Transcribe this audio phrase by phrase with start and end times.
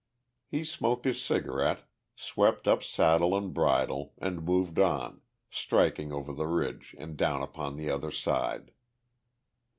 [0.47, 1.83] He smoked his cigarette,
[2.15, 7.75] swept up saddle and bridle, and moved on, striking over the ridge and down upon
[7.75, 8.71] the other side.